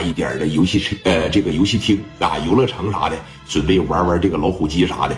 [0.00, 5.14] 大一点的游戏城，呃，这个游戏厅啊，游乐城啥的，准备玩玩这个老虎机啥的。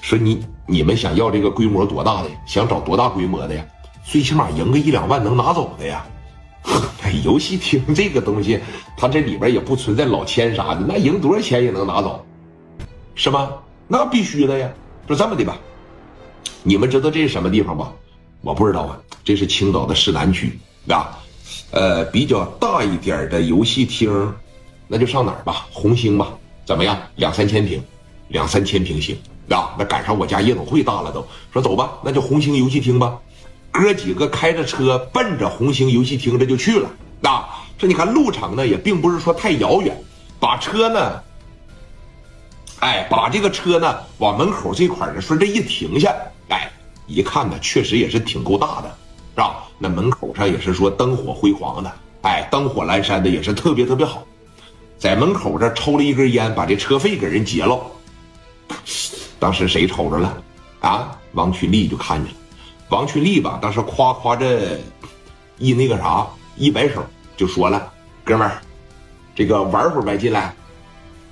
[0.00, 2.30] 说你你们想要这个规模多大的？
[2.46, 3.62] 想找多大规模的呀？
[4.06, 6.06] 最起码赢个一两万能拿走的呀。
[7.24, 8.58] 游戏厅这个东西，
[8.96, 12.24] 它这里边也不存在老千啥的，那赢多少钱也能拿走，
[13.14, 13.50] 是吗？
[13.86, 14.66] 那必须的呀。
[15.06, 15.58] 就这么的吧，
[16.62, 17.92] 你们知道这是什么地方吧？
[18.40, 18.98] 我不知道啊。
[19.22, 20.58] 这是青岛的市南区
[20.88, 21.18] 啊，
[21.70, 24.34] 呃，比较大一点的游戏厅，
[24.88, 25.66] 那就上哪儿吧？
[25.70, 26.28] 红星吧，
[26.64, 26.98] 怎么样？
[27.16, 27.82] 两三千平，
[28.28, 29.16] 两三千平行
[29.48, 29.74] 啊。
[29.78, 33.18] 那赶上我家夜总会大了，都说走吧，那就红星游戏厅吧。
[33.70, 36.90] 哥几个开着车奔着红星游戏厅这就去了
[37.22, 37.62] 啊！
[37.76, 39.94] 这你看路程呢也并不是说太遥远，
[40.40, 41.20] 把车呢，
[42.80, 46.14] 哎，把这个车呢往门口这块儿呢说这一停下，
[46.48, 46.70] 哎，
[47.06, 48.96] 一看呢确实也是挺够大的，
[49.78, 54.24] 那门口上也是说灯火辉煌的，哎，灯火阑珊的也是特别特别好，
[54.98, 57.78] 在门口这抽了一根烟，把这车费给人结了。
[59.38, 60.42] 当时谁瞅着了？
[60.80, 62.38] 啊，王群力就看见了。
[62.88, 64.78] 王群力吧，当时夸夸这，
[65.58, 67.04] 一那个啥，一摆手
[67.36, 67.92] 就说了
[68.24, 68.62] ：“哥们儿，
[69.34, 70.54] 这个玩会儿呗，进来。”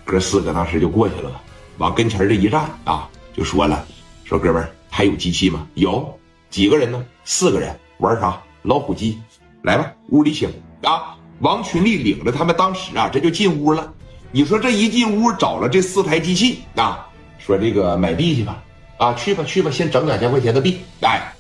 [0.05, 1.41] 哥四个当时就过去了，
[1.79, 3.87] 往跟前这一站啊，就说了
[4.25, 5.67] ：“说哥们儿还有机器吗？
[5.75, 6.19] 有
[6.51, 7.03] 几个人呢？
[7.25, 8.41] 四个人玩啥？
[8.63, 9.21] 老虎机，
[9.63, 10.49] 来吧，屋里请
[10.83, 13.93] 啊。”王群力领着他们当时啊，这就进屋了。
[14.31, 17.07] 你说这一进屋找了这四台机器啊，
[17.39, 18.63] 说这个买币去吧，
[18.99, 21.33] 啊，去吧去吧，先整两千块钱的币，哎。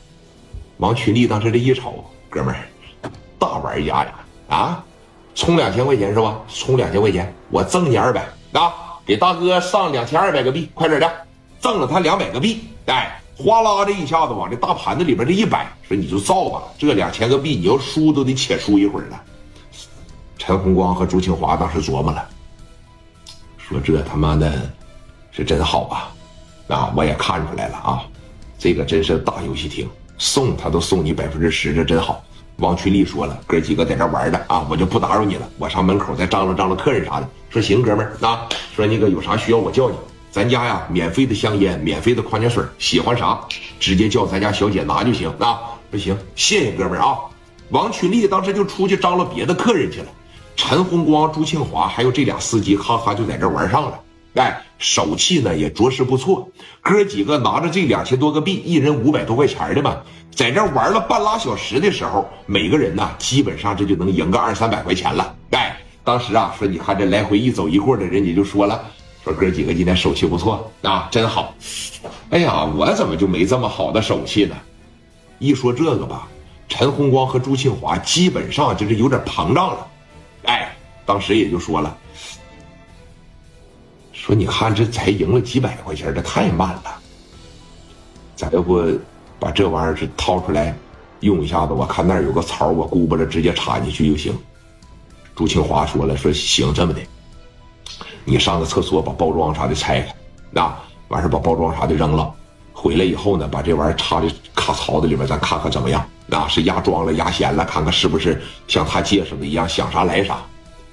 [0.78, 2.60] 王群力当时这一瞅，哥们儿，
[3.38, 4.14] 大玩家呀，
[4.48, 4.84] 啊，
[5.36, 6.40] 充两千块钱是吧？
[6.48, 8.74] 充两千块钱，我赠你二百啊！
[9.06, 11.10] 给大哥上两千二百个币，快点的，
[11.60, 19.20] 赠了他两百个币，哎，哗啦这一下子往这大盘子里边这一摆，说你就造吧，这两千个币你要输都得且输一会儿了。
[20.38, 22.28] 陈红光和朱庆华当时琢磨了，
[23.56, 24.70] 说这他妈的，
[25.32, 26.12] 是真好啊！
[26.68, 28.04] 啊，我也看出来了啊，
[28.58, 29.88] 这个真是大游戏厅。
[30.16, 32.22] 送他都送你百分之十，这真好。
[32.58, 37.28] 王群力说了，哥几个在这玩的啊，我就不打扰你了，我上门口再张罗张罗客人啥的。
[37.50, 39.96] 说行，哥们儿啊，说那个有啥需要我叫你。
[40.34, 43.38] 咱家呀，免费的香烟，免费的矿泉水，喜欢啥
[43.78, 45.60] 直接叫咱家小姐拿就行啊。
[45.92, 47.16] 不行，谢谢哥们儿啊。
[47.68, 50.06] 王群力当时就出去张罗别的客人去了。
[50.56, 54.00] 陈红光、朱庆华还有这俩司机，哈哈就在这玩上了。
[54.34, 56.48] 哎，手气呢也着实不错，
[56.82, 59.98] 哥几个拿着这两千多个币，一人五百多块钱的嘛，
[60.34, 65.32] 在这玩了半拉小时的时候，每个人呢基本上这就能赢个二三百块钱了。
[65.52, 68.84] 哎，当时啊说，你看这来回一走一过的人，家就说了，
[69.24, 71.54] 说哥几个今天手气不错啊，真好。
[72.28, 74.54] 哎呀，我怎么就没这么好的手气呢？
[75.38, 76.28] 一说这个吧，
[76.68, 79.86] 陈红光和朱庆华基本上就是有点膨胀了。
[80.44, 80.76] 哎，
[81.06, 81.96] 当时也就说了。
[84.12, 86.82] 说你看这才赢了几百块钱，这太慢了。
[88.36, 88.82] 咱要不
[89.38, 90.76] 把这玩意儿是掏出来
[91.20, 91.72] 用一下子？
[91.72, 94.36] 我看那儿有个槽，我估摸着直接插进去就行。
[95.34, 97.00] 朱庆华说了，说行这么的，
[98.24, 100.14] 你上个厕所把包装啥的拆开，
[100.50, 100.74] 那
[101.08, 102.32] 完事把包装啥的扔了，
[102.72, 106.04] 回来以后呢，把这玩意儿插在卡槽子里面，咱看看怎么样？
[106.30, 110.38] 啊是压装了、压掀了，看看是不是像他介绍的一样，想啥来啥。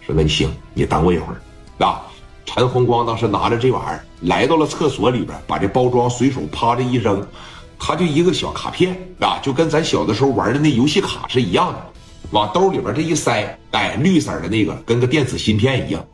[0.06, 2.02] 说那你行，你等我一会儿，啊。
[2.44, 7.26] 陈红光当时拿着这玩意儿来到了厕所里边，把这包装随手啪着一扔，
[7.80, 11.80] 他就一个小卡片啊，就跟咱小的时候玩的那游戏卡是一样的，
[12.32, 16.06] 往兜里边这一塞，哎，绿色的那个跟个电子芯片一样，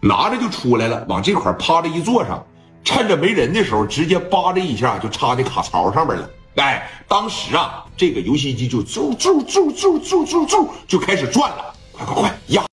[0.00, 2.44] 拿着就出来了，往这块趴着一坐上，
[2.82, 12.64] 趁着没人的时候，直接扒着一下就插在卡槽上面了，哎，当时啊，这个游戏机就啾啾啾啾啾啾啾就开始转了，快快快压！